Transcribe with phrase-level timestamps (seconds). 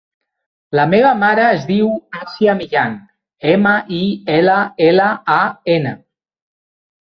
[0.77, 1.91] La meva mare es diu
[2.21, 2.95] Àsia Millan:
[3.53, 4.01] ema, i,
[4.39, 5.39] ela, ela, a,
[5.77, 5.95] ena.